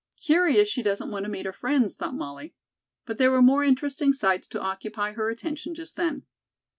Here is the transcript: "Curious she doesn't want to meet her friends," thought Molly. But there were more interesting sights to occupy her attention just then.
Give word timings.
"Curious 0.17 0.67
she 0.67 0.81
doesn't 0.81 1.11
want 1.11 1.25
to 1.25 1.29
meet 1.31 1.45
her 1.45 1.51
friends," 1.53 1.93
thought 1.93 2.15
Molly. 2.15 2.55
But 3.05 3.19
there 3.19 3.29
were 3.29 3.39
more 3.43 3.63
interesting 3.63 4.13
sights 4.13 4.47
to 4.47 4.59
occupy 4.59 5.11
her 5.13 5.29
attention 5.29 5.75
just 5.75 5.95
then. 5.95 6.23